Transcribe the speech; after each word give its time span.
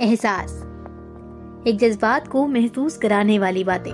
एहसास। 0.00 0.64
एक 1.66 1.78
जज्बात 1.80 2.28
को 2.28 2.46
महसूस 2.46 2.96
कराने 2.96 3.38
वाली 3.38 3.64
बातें। 3.64 3.92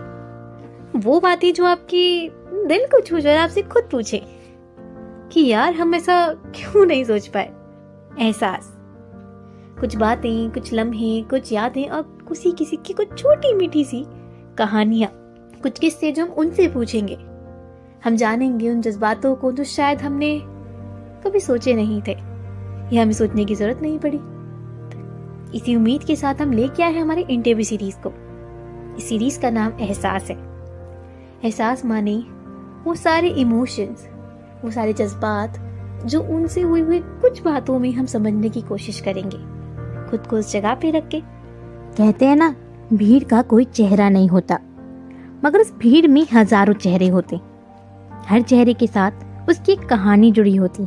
वो 1.00 1.20
बातें 1.20 1.54
जो 1.54 1.64
आपकी 1.64 2.28
दिल 2.66 2.86
को 2.86 3.00
छू 3.00 3.20
जाए, 3.20 3.36
आपसे 3.36 3.62
खुद 3.62 3.84
पूछे 3.92 4.22
कि 5.32 5.46
यार, 5.46 5.74
हम 5.74 5.94
ऐसा 5.94 6.28
क्यों 6.28 6.86
नहीं 6.86 7.04
सोच 7.04 7.28
पाए? 7.28 7.52
एहसास। 8.26 8.76
कुछ 9.80 9.96
बातें, 9.96 10.50
कुछ 10.50 10.72
लम्हे, 10.72 11.22
कुछ 11.22 11.52
यादें 11.52 11.88
और 11.88 12.02
किसी 12.02 12.52
किसी 12.52 12.76
की 12.76 12.92
कुछ 12.92 13.18
छोटी 13.18 13.54
मीठी 13.54 13.84
सी 13.84 14.06
कहानियाँ। 14.58 15.10
कुछ 15.62 15.78
किस्से 15.78 16.12
जो 16.12 16.24
हम 16.24 16.30
उनसे 16.30 16.68
पूछेंगे। 16.68 17.18
हम 18.04 18.16
जानेंगे 18.16 18.70
उन 18.70 18.80
जज्बातों 18.80 19.34
को 19.34 19.52
जो 19.52 19.64
शायद 19.64 20.02
हमने 20.02 20.40
कभी 21.24 21.40
सोचे 21.40 21.74
नहीं 21.74 22.02
थे। 22.08 22.12
या 22.96 23.02
हमें 23.02 23.12
सोचने 23.12 23.44
की 23.44 23.54
ज़रूरत 23.54 23.82
नहीं 23.82 23.98
पड़ी। 23.98 24.20
इसी 25.54 25.76
उम्मीद 25.76 26.04
के 26.04 26.16
साथ 26.16 26.34
हम 26.34 26.52
लेके 26.52 26.82
आए 26.82 26.92
हैं 26.92 27.02
हमारे 27.02 27.22
इंटरव्यू 27.22 27.64
सीरीज़ 27.64 27.96
को। 27.96 28.12
इस 28.98 29.08
सीरीज़ 29.08 29.40
का 29.40 29.50
नाम 29.50 29.72
एहसास 29.80 30.30
है। 30.30 30.36
एहसास 31.44 31.84
माने 31.84 32.16
वो 32.84 32.94
सारे 32.94 33.28
इमोशंस 33.28 34.08
वो 34.64 34.70
सारे 34.70 34.92
जज्बात, 34.92 35.58
जो 36.06 36.20
उनसे 36.20 36.60
हुई 36.60 36.80
हुई 36.80 36.98
कुछ 36.98 37.42
बातों 37.42 37.78
में 37.78 37.92
हम 37.92 38.06
समझने 38.06 38.48
की 38.48 38.60
कोशिश 38.60 39.00
करेंगे। 39.00 39.38
खुद 40.10 40.26
को 40.26 40.36
उस 40.36 40.52
जगह 40.52 40.74
पे 40.74 40.90
रख 40.90 41.08
के। 41.08 41.20
कहते 41.20 42.26
हैं 42.26 42.36
ना, 42.36 42.54
भीड़ 42.92 43.24
का 43.24 43.42
कोई 43.42 43.64
चेहरा 43.64 44.08
नहीं 44.08 44.28
होता, 44.28 44.58
मगर 45.44 45.60
उस 45.60 45.72
भीड़ 45.74 46.06
में 46.06 46.26
हज़ारों 46.32 46.74
चेहरे 46.74 47.08
होते। 47.08 47.40
हर 48.28 48.42
चेहरे 48.42 48.74
के 48.74 48.86
साथ 48.86 49.48
उसकी 49.48 49.72
एक 49.72 49.88
कहानी 49.88 50.30
जुड़ी 50.32 50.54
होती। 50.56 50.86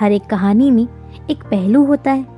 हर 0.00 0.12
एक 0.12 0.26
कहानी 0.26 0.70
में 0.70 0.86
एक 1.30 1.42
पहलू 1.42 1.84
होता 1.84 2.10
है। 2.10 2.37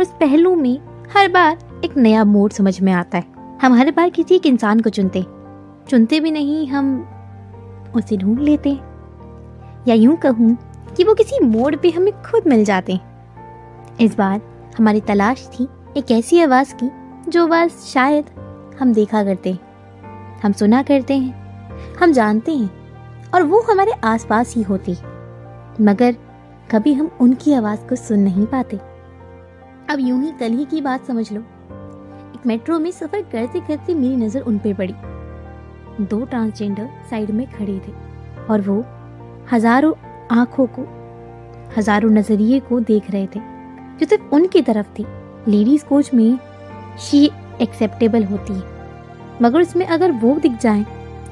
उस 0.00 0.12
पहलू 0.20 0.54
में 0.54 0.78
हर 1.14 1.28
बार 1.28 1.82
एक 1.84 1.96
नया 1.96 2.24
मोड 2.24 2.52
समझ 2.52 2.80
में 2.80 2.92
आता 2.92 3.18
है। 3.18 3.58
हम 3.62 3.74
हर 3.74 3.90
बार 3.90 4.10
किसी 4.10 4.34
एक 4.34 4.46
इंसान 4.46 4.80
को 4.80 4.90
चुनते। 4.90 5.22
चुनते 5.88 6.20
भी 6.20 6.30
नहीं, 6.30 6.66
हम 6.68 7.92
उसे 7.96 8.16
ढूंढ 8.16 8.38
लेते 8.38 8.70
या 9.88 9.94
यूँ 9.94 10.16
कहूँ 10.16 10.56
कि 10.96 11.04
वो 11.04 11.14
किसी 11.14 11.44
मोड़ 11.44 11.74
पे 11.76 11.90
हमें 11.90 12.12
खुद 12.22 12.46
मिल 12.46 12.64
जाते 12.64 12.98
इस 14.00 14.16
बार 14.18 14.40
हमारी 14.78 15.00
तलाश 15.00 15.48
थी 15.52 15.68
एक 15.96 16.10
ऐसी 16.10 16.40
आवाज़ 16.40 16.74
की, 16.74 16.90
जो 17.30 17.44
आवाज़ 17.46 17.72
शायद 17.86 18.30
हम 18.80 18.92
देखा 18.92 19.24
करते 19.24 19.58
हम 20.44 20.52
सुना 20.52 20.82
करते 20.82 21.16
हैं, 21.18 21.96
हम 21.96 22.12
जानते 22.12 22.52
हैं, 22.52 22.70
और 23.34 23.42
वो 23.42 23.60
हमारे 23.60 23.92
आसपास 24.04 24.54
ही 24.56 24.62
होती 24.62 24.96
मगर 25.80 26.16
कभी 26.70 26.92
हम 26.94 27.10
उनकी 27.20 27.52
आवाज़ 27.52 27.80
को 27.80 27.96
सुन 27.96 28.18
नहीं 28.18 28.46
पाते। 28.46 28.89
अब 29.90 30.00
यूँ 30.00 30.20
ही 30.22 30.30
कल 30.40 30.52
ही 30.52 30.64
की 30.64 30.80
बात 30.80 31.06
समझ 31.06 31.32
लो। 31.32 31.40
एक 31.40 32.46
मेट्रो 32.46 32.78
में 32.78 32.90
सफ़र 32.90 33.22
करते 33.22 33.60
करते 33.60 33.94
मेरी 33.94 34.16
नज़र 34.16 34.40
उन 34.40 34.58
पे 34.58 34.74
पड़ी। 34.74 34.94
दो 36.02 36.24
ट्रांसजेंडर 36.24 36.88
साइड 37.10 37.30
में 37.30 37.46
खड़े 37.52 37.78
थे 37.78 37.92
और 38.44 38.60
वो 38.60 38.84
हज़ारों 39.52 39.92
आँखों 40.32 40.66
को, 40.68 40.82
हज़ारों 41.76 42.10
नज़रिए 42.10 42.60
को 42.60 42.80
देख 42.82 43.10
रहे 43.10 43.26
थे, 43.26 43.40
जो 44.00 44.06
सिर्फ़ 44.06 44.34
उनकी 44.34 44.62
तरफ़ 44.62 44.94
थी। 44.98 45.06
लेडीज़ 45.48 45.84
कोच 45.84 46.12
में 46.14 46.38
शी 47.00 47.24
एक्सेप्टेबल 47.60 48.24
होती 48.24 48.52
है। 48.52 48.62
मगर 49.42 49.60
उसमें 49.60 49.86
अगर 49.88 50.12
वो 50.12 50.38
दिख 50.38 50.60
जाए 50.60 50.84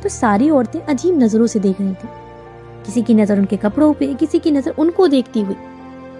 तो 0.03 0.09
सारी 0.09 0.51
औरतें 0.51 0.81
अजीब 0.81 1.23
नज़रों 1.23 1.47
से 1.47 1.61
देख 1.61 1.81
रही 1.81 1.93
थी। 1.93 2.09
किसी 2.87 3.03
की 3.03 3.15
नज़र 3.15 3.39
उनके 3.39 3.57
कपड़ों 3.59 3.93
पे, 3.93 4.15
किसी 4.15 4.39
की 4.39 4.51
नज़र 4.51 4.75
उनको 4.79 5.09
देखती 5.09 5.41
हुई। 5.41 5.57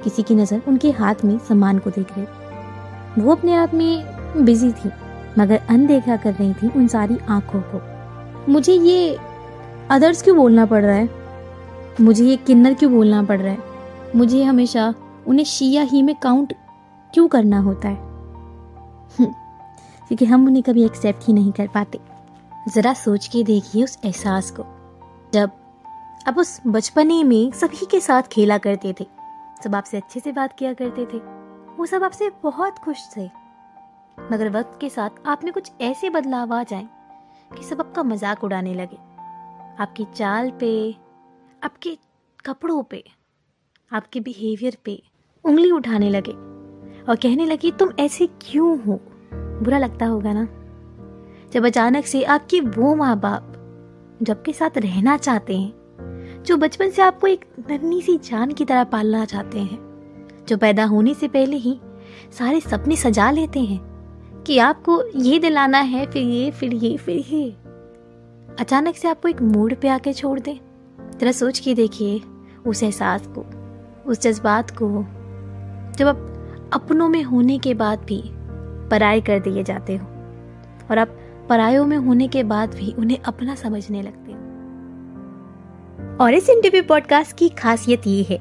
किसी 0.05 0.23
की 0.23 0.35
नज़र 0.35 0.63
उनके 0.69 0.91
हाथ 0.91 1.15
में 1.25 1.39
सामान 1.39 1.79
को 1.79 1.91
देख 1.91 2.07
रही। 2.19 3.23
वो 3.23 3.33
अपने 3.33 3.55
आप 3.55 3.75
में 3.75 4.45
बिज़ी 4.45 4.73
थी 4.73 4.91
मगर 5.39 5.61
अनदेखा 5.69 6.17
कर 6.17 6.35
रही 6.35 6.53
थी 6.55 6.69
उन 6.69 6.87
सारी 6.89 7.19
आँखों 7.29 7.61
को। 7.61 8.53
मुझे 8.53 8.73
ये 8.73 9.19
अदर्स 9.91 10.23
क्यों 10.23 10.37
बोलना 10.37 10.67
पड़ 10.67 10.85
रहा 10.85 10.97
है? 10.97 11.09
मुझे 12.01 12.25
ये 12.25 12.37
किन्नर 12.37 12.75
क्यों 12.75 12.93
बोलना 12.93 13.23
पड़ 13.23 13.41
रहा 13.41 13.53
है? 13.53 13.59
मुझे 14.17 14.43
हमेशा 14.45 14.95
उन्हें 15.27 15.45
शिया 15.45 15.83
ही 15.83 16.03
में 16.03 16.15
काउंट 16.15 16.53
क्यों 17.15 17.29
करना 17.29 17.59
होता 17.61 17.89
है? 17.89 17.97
हम्म, 19.19 19.33
क्योंकि 20.09 20.25
हम 20.25 20.47
उन्हें 20.47 20.63
कभी 20.63 20.85
एक्सेप्ट 20.85 21.27
ही 21.27 21.33
नहीं 21.33 21.53
कर 21.53 21.67
पाते। 21.67 21.99
जरा 22.69 22.93
सोच 22.93 23.27
के 23.27 23.43
देखिए 23.43 23.85
उस 23.85 23.99
एहसास 24.05 24.51
को। 24.51 24.65
जब 25.35 25.51
अब 26.27 26.39
उस 26.39 26.61
बचपने 26.67 27.23
में 27.25 27.51
सभी 27.53 27.87
के 27.87 28.01
साथ 28.01 28.23
खेला 28.23 28.59
करते 28.59 28.95
थे 29.01 29.07
सब 29.65 29.75
आपसे 29.75 29.97
अच्छे 29.97 30.21
से 30.21 30.33
बात 30.33 30.57
किया 30.59 30.73
करते 30.73 31.05
थे, 31.05 31.19
वो 31.77 31.87
सब 31.87 32.05
आपसे 32.05 32.31
बहुत 32.43 32.79
खुश 32.79 32.99
थे। 33.17 33.25
मगर 34.19 34.49
वक्त 34.51 34.79
के 34.81 34.89
साथ 34.91 35.27
आप 35.27 35.45
में 35.45 35.53
कुछ 35.53 35.71
ऐसे 35.81 36.11
बदलाव 36.11 36.55
आ 36.55 36.63
जाए 36.63 36.89
कि 37.51 37.63
सब 37.63 37.81
आपका 37.81 38.03
मज़ाक 38.03 38.45
उड़ाने 38.45 38.75
लगे। 38.75 38.97
आपकी 39.83 40.05
चाल 40.15 40.51
पे, 40.51 40.95
आपके 41.65 41.97
कपड़ों 42.47 42.83
पे, 42.83 43.05
आपके 43.93 44.21
बिहेवियर 44.21 44.77
पे 44.85 45.03
उंगली 45.45 45.71
उठाने 45.71 46.11
लगे 46.11 46.33
और 47.03 47.17
कहने 47.17 47.47
लगी, 47.47 47.71
तुम 47.71 47.91
ऐसे 48.01 48.27
क्यों 48.43 48.79
हो? 48.83 49.01
बुरा 49.35 49.79
लगता 49.79 50.07
होगा 50.07 50.33
ना? 50.33 50.47
जब 51.53 51.67
अचानक 51.67 52.07
से 52.07 52.23
आपके 52.23 52.61
वो 52.61 52.95
माँ 52.95 53.19
बाप 53.21 53.55
जब 54.23 54.43
के 54.43 54.53
साथ 54.53 54.79
रहना 54.79 55.17
चाहते 55.17 55.57
हैं 55.57 55.73
जो 56.47 56.57
बचपन 56.57 56.91
से 56.91 57.03
आपको 57.03 57.27
एक 57.27 57.45
नन्ही 57.71 58.01
सी 58.03 58.17
जान 58.19 58.53
की 58.53 58.65
तरह 58.65 58.85
पालना 58.85 59.25
चाहते 59.25 59.59
हैं, 59.59 59.79
जो 60.49 60.57
पैदा 60.57 60.85
होने 60.85 61.15
से 61.15 61.29
पहले 61.29 61.57
ही 61.57 61.79
सारे 62.39 62.61
सपने 62.61 62.97
सजा 62.97 63.31
लेते 63.31 63.61
हैं 63.61 64.43
कि 64.47 64.59
आपको 64.59 65.03
ये 65.17 65.39
दिलाना 65.39 65.79
है, 65.79 66.07
फिर 66.07 66.23
ये 66.23 66.51
फिर 66.51 66.75
ये 66.75 66.97
फिर 66.97 67.17
ये। 67.17 67.51
अचानक 68.61 68.97
से 68.97 69.09
आपको 69.09 69.29
एक 69.29 69.43
मूड 69.43 69.75
पे 69.75 69.89
आके 69.89 70.13
छोड़ 70.13 70.39
दे। 70.41 70.59
जरा 71.21 71.33
सोच 71.33 71.59
के 71.59 71.75
देखिए 71.75 72.21
उस 72.67 72.83
एहसास 72.83 73.27
को, 73.27 73.45
उस 74.11 74.21
जज्बात 74.21 74.71
को, 74.71 74.89
जब 75.99 76.09
आप 76.09 76.71
अपनों 76.73 77.09
में 77.09 77.23
होने 77.23 77.59
के 77.59 77.75
बाद 77.75 77.99
भी 77.99 78.23
पराए 78.91 79.21
कर 79.21 79.39
दिए 79.41 79.63
जाते 79.65 79.97
हो 79.97 80.07
और 80.91 80.99
आप 80.99 81.19
परायों 81.49 81.87
में 81.87 81.97
होने 81.97 82.29
के 82.29 82.43
बाद 82.43 82.75
भी 82.75 82.93
उन्हें 82.93 83.19
अपना 83.19 83.55
समझने 83.55 84.03
लगते 84.03 84.33
हो। 84.33 84.38
और 86.21 86.35
इस 86.35 86.49
इंटरव्यू 86.49 86.83
पॉडकास्ट 86.83 87.37
की 87.37 87.49
खासियत 87.49 88.03
ये 88.07 88.27
है 88.31 88.39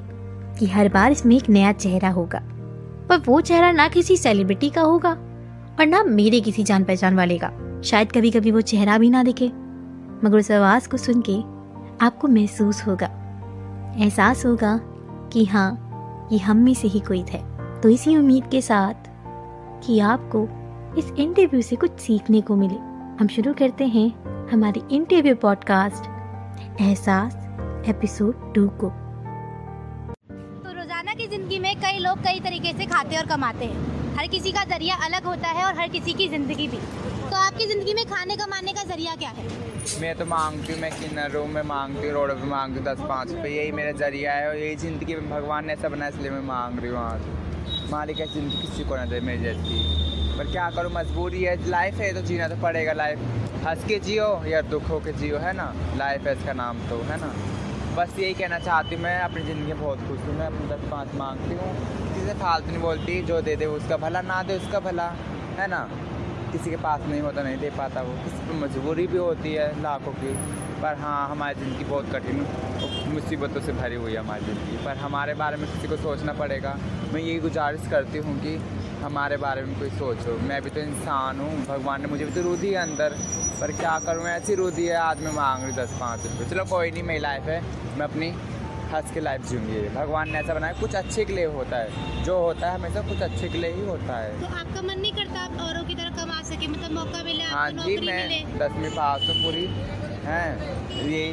कि 0.58 0.66
हर 0.66 0.88
बार 0.88 1.12
इसमें 1.12 1.36
एक 1.36 1.48
नया 1.48 1.72
चेहरा 1.72 2.10
होगा। 2.10 2.38
पर 3.08 3.22
वो 3.26 3.40
चेहरा 3.40 3.72
ना 3.72 3.88
किसी 3.88 4.16
सेलिब्रिटी 4.16 4.70
का 4.70 4.80
होगा 4.80 5.10
और 5.80 5.86
ना 5.86 6.02
मेरे 6.02 6.40
किसी 6.40 6.62
जान 6.62 6.84
पहचान 6.84 7.16
वाले 7.16 7.38
का। 7.38 7.82
शायद 7.84 8.12
कभी 8.12 8.30
कभी 8.30 8.50
वो 8.50 8.60
चेहरा 8.60 8.98
भी 8.98 9.10
ना 9.10 9.22
दिखे। 9.22 9.48
मगर 10.24 10.38
उस 10.38 10.50
आवाज़ 10.50 10.88
को 10.88 10.96
सुन 10.96 11.22
के 11.30 11.40
आपको 12.04 12.28
महसूस 12.28 12.86
होगा। 12.86 13.06
एहसास 13.98 14.46
होगा 14.46 14.80
कि 15.32 15.44
हाँ 15.44 15.88
ये 16.32 16.38
हम 16.38 16.56
में 16.56 16.74
से 16.74 16.88
ही 16.88 17.00
कोई 17.00 17.22
थे। 17.22 17.38
तो 17.82 17.88
इसी 17.88 18.16
उम्मीद 18.16 18.44
के 18.50 18.62
साथ 18.62 18.94
कि 19.86 20.00
आपको 20.00 20.48
इस 20.98 21.12
इंटरव्यू 21.18 21.62
से 21.62 21.76
कुछ 21.76 21.90
सीखने 21.98 22.40
को 22.40 22.56
मिले। 22.56 22.76
हम 23.20 23.26
शुरू 23.26 23.52
करते 23.52 23.86
हैं 23.86 24.12
हमारे 24.48 24.94
interview 24.94 25.36
podcast 25.36 26.04
Ehsaas 26.80 27.47
episode 27.88 28.40
two 28.54 28.66
को। 28.80 28.88
तो 30.64 30.72
रोज़ाना 30.72 31.12
की 31.14 31.26
ज़िंदगी 31.26 31.58
में 31.58 31.74
कई 31.80 31.98
लोग 31.98 32.18
कई 32.24 32.40
तरीके 32.40 32.72
से 32.78 32.86
खाते 32.86 33.16
और 33.16 33.26
कमाते 33.26 33.64
हैं। 33.64 34.16
हर 34.16 34.26
किसी 34.26 34.52
का 34.52 34.64
ज़रिया 34.66 34.96
अलग 35.04 35.26
होता 35.26 35.48
है 35.48 35.64
और 35.64 35.78
हर 35.78 35.88
किसी 35.88 36.12
की 36.14 36.26
ज़िंदगी 36.28 36.66
भी। 36.68 36.78
तो 37.20 37.36
आपकी 37.36 37.66
ज़िंदगी 37.66 37.94
में 37.94 38.04
खाने 38.06 38.36
कमाने 38.36 38.72
का 38.72 38.82
ज़रिया 38.84 39.14
क्या 39.14 39.30
है? 39.30 39.44
मैं 40.00 40.14
तो 40.18 40.24
मांगती 40.26 40.72
हूँ 40.72 40.80
मैं 40.80 40.90
किन्नर 40.92 41.36
हूँ 41.36 41.46
मैं 41.48 41.62
मांगती 41.64 42.06
हूँ 42.06 42.14
रोड 42.14 42.32
पे 42.32 42.46
मांगती 42.46 42.78
हूँ 42.78 42.86
दस 42.86 43.00
पाँच 43.08 43.32
रुपये 43.32 43.56
यही 43.56 43.72
मेरा 43.72 43.92
ज़रिया 43.98 44.32
है 44.34 44.48
और 44.48 44.56
यही 44.56 44.76
ज़िंदगी 44.76 45.14
में 45.14 45.30
भगवान 45.30 45.66
ने 45.66 45.72
ऐसा 45.72 45.88
बनाया 45.88 46.10
इसलिए 46.10 46.30
मैं 46.30 46.42
मांग 46.46 46.78
रही 46.80 46.90
हूँ 46.90 46.98
आज। 47.00 47.90
मालिक 47.90 48.20
ऐसी 48.20 48.34
ज़िंदगी 48.34 48.60
किसी 48.62 48.84
को 48.84 48.96
ना 48.96 49.04
दे 49.04 49.20
मेरी 49.20 49.42
जैसी। 49.42 50.36
पर 50.38 50.50
क्या 50.50 50.68
करूँ 50.70 50.92
मजबूरी 50.92 51.42
है। 51.42 51.56
लाइफ 51.68 51.94
है 52.00 52.12
तो 52.14 52.20
जीना 52.26 52.48
तो 52.48 52.62
पड़ेगा 52.62 52.92
लाइफ 52.94 53.18
हंस 53.66 53.84
के 53.84 53.98
जियो 54.00 54.28
या 54.46 54.60
दुख 54.74 54.90
हो 54.90 54.98
के 55.00 55.12
जियो 55.14 55.38
है 55.38 55.52
ना? 55.56 55.72
लाइफ 55.98 56.26
है 56.26 56.36
इसका 56.38 56.52
नाम 56.52 56.88
तो 56.88 57.00
है 57.10 57.20
ना? 57.20 57.32
बस 57.98 58.18
यही 58.18 58.34
कहना 58.34 58.58
चाहती 58.58 58.94
हूँ 58.94 59.02
मैं, 59.02 59.20
अपनी 59.20 59.42
ज़िंदगी 59.42 59.72
में 59.72 59.80
बहुत 59.80 59.98
खुश 59.98 60.18
हूँ। 60.20 60.34
मैं 60.38 60.46
अपनी 60.46 60.66
दस 60.68 60.90
पाँच 60.90 61.14
मांगती 61.14 61.54
हूँ। 61.54 61.70
किसी 62.14 62.26
से 62.26 62.34
फालतू 62.34 62.70
नहीं 62.70 62.80
बोलती, 62.80 63.22
जो 63.22 63.40
दे 63.42 63.56
दे 63.56 63.66
उसका 63.66 63.96
भला, 63.96 64.20
ना 64.20 64.42
दे 64.42 64.56
उसका 64.56 64.80
भला, 64.80 65.06
है 65.58 65.66
ना? 65.66 65.80
किसी 66.52 66.70
के 66.70 66.76
पास 66.78 67.00
नहीं 67.02 67.20
होता, 67.20 67.42
नहीं 67.42 67.56
दे 67.58 67.70
पाता 67.78 68.02
वो। 68.02 68.12
किसी 68.24 68.46
पर 68.48 68.54
मजबूरी 68.56 69.06
भी 69.06 69.18
होती 69.18 69.52
है 69.52 69.68
लाखों 69.82 70.12
की, 70.14 70.32
पर 70.82 70.96
हाँ 70.98 71.28
हमारी 71.28 71.60
ज़िंदगी 71.60 71.84
बहुत 71.84 72.12
कठिन 72.12 72.46
मुसीबतों 73.08 73.60
से 73.60 73.72
भरी 73.72 73.96
हुई 73.96 74.12
है 74.12 74.18
हमारी 74.18 74.44
ज़िंदगी। 74.44 74.84
पर 74.84 74.96
हमारे 74.96 75.34
बारे 75.34 75.56
में 75.56 75.66
किसी 75.72 75.88
को 75.88 75.96
सोचना 75.98 76.32
पड़ेगा। 76.32 76.76
मैं 77.12 77.20
यही 77.20 77.38
गुजारिश 77.40 77.88
करती 77.90 78.18
हूँ 78.18 78.38
कि 78.40 78.54
हमारे 79.02 79.36
बारे 79.36 79.62
में 79.62 79.78
कोई 79.78 79.90
सोचो। 79.98 80.38
मैं 80.42 80.60
भी 80.62 80.70
तो 80.70 80.80
इंसान 80.80 81.40
हूँ, 81.40 81.52
भगवान 81.66 82.02
ने 82.02 82.08
मुझे 82.08 82.24
भी 82.24 82.32
तो 82.32 82.42
रू 82.42 82.56
दी 82.56 82.68
है 82.68 82.82
अंदर। 82.82 83.16
पर 83.60 83.72
क्या 83.72 83.98
करूँ, 83.98 84.26
ऐसी 84.28 84.54
रू 84.54 84.70
दी 84.70 84.86
है, 84.86 84.96
आज 84.96 85.22
मैं 85.22 85.32
मांग 85.34 85.64
रही 85.64 85.72
दस 85.74 85.96
पाँच 86.00 86.26
रुपये 86.26 86.48
चलो 86.50 86.64
कोई 86.70 86.90
नहीं, 86.90 87.02
मेरी 87.02 87.20
लाइफ 87.20 87.44
है। 87.44 87.60
मैं 87.98 88.06
अपनी 88.06 88.32
हंस 88.92 89.10
के 89.14 89.20
लाइफ 89.20 89.46
जूँगी 89.46 89.80
भगवान 89.94 90.30
ने 90.30 90.38
ऐसा 90.38 90.54
बनाया 90.54 90.72
कुछ 90.80 90.94
अच्छे 90.94 91.24
के 91.24 91.32
लिए 91.32 91.44
होता 91.54 91.76
है। 91.76 92.24
जो 92.24 92.38
होता 92.38 92.70
है 92.70 92.74
हमेशा 92.74 93.00
कुछ 93.08 93.22
अच्छे 93.22 93.48
के 93.48 93.58
लिए 93.58 93.72
ही 93.72 93.84
होता 93.86 94.16
है। 94.18 94.40
तो 94.40 94.46
आपका 94.58 94.82
मन 94.82 95.00
नहीं 95.00 95.12
करता 95.12 95.40
आप 95.40 95.60
औरों 95.60 95.84
की 95.84 95.94
तरह 95.94 96.16
कमा 96.16 96.40
सके? 96.42 96.66
मतलब 96.66 96.92
मौका 96.92 97.22
मिले 97.24 97.44
हाँ 97.44 97.70
जी 97.70 97.96
मैं 98.06 98.58
दसवीं 98.58 98.90
पास 98.90 99.28
हूँ 99.28 99.42
पूरी। 99.42 99.66
है 100.24 100.44
ये 101.08 101.26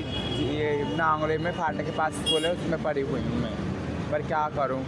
ये 0.50 0.84
नांगरे 0.98 1.38
में 1.38 1.52
फाटे 1.54 1.84
के 1.84 1.92
पास 1.92 2.14
स्कूल 2.16 2.46
है 2.46 2.52
उसमें 2.54 2.82
पढ़ी 2.84 3.02
हुई 3.04 3.22
हूँ 3.22 3.42
मैं। 3.42 3.52
पर 4.12 4.22
क्या 4.28 4.48
करूँ? 4.56 4.84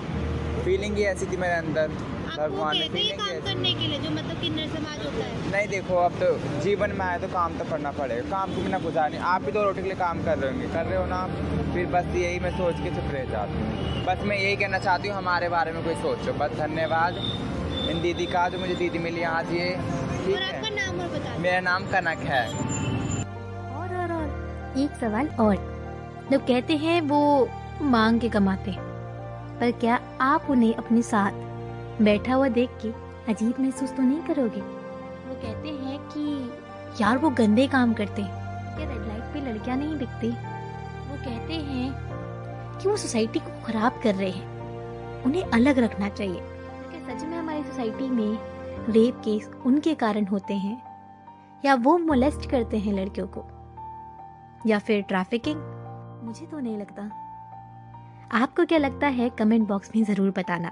फीलिंग 0.64 0.98
ही 0.98 1.04
ऐसी 1.06 1.26
थी 1.26 1.38
मेरे 1.38 1.54
अंदर। 1.56 1.98
भगवान 2.38 2.78
ने 2.78 2.88
कहते 2.88 3.18
काम 3.18 3.40
करने 3.46 3.74
के 3.74 3.88
लिए 3.88 4.00
जो 4.00 4.10
मतलब 4.12 4.42
किन्नर 4.42 4.68
समाज 4.70 5.06
होता 5.06 5.26
है। 5.26 5.52
नहीं 5.52 5.68
देखो 5.68 5.96
अब 5.98 6.20
तो 6.20 6.28
जीवन 6.62 6.92
में 6.92 7.06
आए 7.06 7.20
तो 7.20 7.28
काम 7.28 7.58
तो 7.58 7.66
करना 7.70 7.92
पड़ेगा। 7.92 8.30
काम 8.32 8.56
के 8.56 8.64
बिना 8.64 8.80
गुजार 8.80 9.10
नहीं। 9.12 9.22
आप 9.30 9.42
भी 9.42 9.52
दो 9.52 9.64
रोटी 9.64 9.82
के 9.82 9.88
लिए 9.88 9.98
काम 9.98 10.24
कर 10.26 10.38
रहे 10.38 10.52
होंगे। 10.52 10.68
कर 10.68 10.86
रहे 10.86 10.98
हो 10.98 11.06
ना? 11.06 11.16
आप? 11.18 11.30
फिर 11.74 11.86
बस 11.96 12.16
यही 12.16 12.40
मैं 12.40 12.52
सोच 12.58 12.82
के 12.84 12.90
चुप 12.90 13.12
रह 13.14 13.26
जाती 13.32 13.54
हूँ। 13.54 14.04
बस 14.06 14.24
मैं 14.24 14.38
यही 14.38 14.56
कहना 14.56 14.80
चाहती 14.80 15.08
हूँ 15.08 15.18
हमारे 15.18 15.50
बारे 15.50 15.72
में 15.72 15.84
कोई 15.84 15.96
सोचो। 15.96 16.34
बस 16.34 16.52
धन्यवाद। 16.58 17.18
इन 17.90 18.02
दीदी 18.02 18.26
का 18.26 18.48
जो 18.50 18.60
मुझे 18.60 18.76
दीदी 18.76 19.00
मिली 19.00 19.24
आज 19.32 19.52
ये 19.52 19.70
ठीक 19.72 20.36
और 20.36 20.42
आपका 20.44 20.68
है। 20.68 20.76
नाम 20.76 21.00
और 21.00 21.10
बता 21.10 21.38
मेरा 21.40 21.60
नाम 21.62 21.86
कनक 21.92 22.26
है। 22.28 22.46
और 23.74 23.96
और 23.96 24.14
और 24.14 24.80
एक 24.80 25.00
सवाल 25.02 25.28
और। 25.40 25.56
लोग 26.32 26.42
कहते 26.42 26.78
हैं 26.78 27.02
वो 27.08 27.50
मांग 27.90 28.20
के 28.22 28.30
कमाते 28.30 28.76
पर 29.60 29.72
क्या 29.80 30.00
आप 30.22 30.50
उन्हें 30.50 30.74
अपने 30.76 31.02
साथ 31.02 31.46
बैठा 32.02 32.34
हुआ 32.34 32.48
देख 32.48 32.70
के 32.82 32.90
अजीब 33.32 33.60
महसूस 33.60 33.96
तो 33.96 34.04
नहीं 34.04 34.22
करोगे? 34.24 34.62
वो 34.62 35.36
कहते 35.36 35.70
हैं 35.70 35.98
कि 36.08 37.02
यार 37.02 37.18
वो 37.18 37.30
गंदे 37.30 37.68
काम 37.68 37.94
करते 37.94 38.22
हैं। 38.22 38.76
क्या 38.76 38.90
रेड 38.90 39.08
लाइट 39.08 39.24
पे 39.34 39.40
लड़कियाँ 39.42 39.78
नहीं 39.78 39.98
दिखती 39.98 40.30
वो 40.30 41.16
कहते 41.16 41.54
हैं 41.54 41.92
कि 42.80 42.90
वो 42.90 42.98
सोसाइटी 42.98 43.40
को 43.40 43.62
खराब 43.66 44.00
कर 44.04 44.16
रहे 44.16 44.30
हैं। 44.30 45.24
उन्हें 45.24 45.44
अलग 45.44 45.80
रखना 45.80 46.10
चाहिए। 46.10 46.42
क्या 46.42 47.18
सच 47.18 47.24
में 47.24 47.38
हमारी 47.38 47.64
सोसाइटी 47.64 48.10
में 48.10 48.38
रेप 48.90 49.22
केस 49.26 49.50
उनके 49.66 49.96
कारण 49.96 50.26
होते 50.26 50.54
हैं? 50.54 50.82
या 51.66 51.76
वो 51.76 51.98
मोलेस्ट 51.98 52.50
करते 52.50 52.78
हैं 52.78 52.94
लड़कियों 52.94 53.28
को? 53.28 53.46
या 54.68 54.80
फिर 54.80 55.02
ट्रैफिकिंग 55.02 55.62
मुझे 56.24 56.46
तो 56.46 56.60
नहीं 56.60 56.78
लगता। 56.78 57.04
आपको 58.38 58.66
क्या 58.66 58.78
लगता 58.78 59.08
है 59.08 59.30
कमेंट 59.30 59.68
बॉक्स 59.68 59.92
में 59.96 60.04
ज़रूर 60.04 60.32
बताना। 60.32 60.72